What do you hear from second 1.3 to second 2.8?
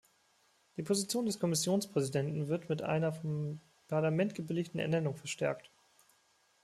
Kommissionspräsidenten wird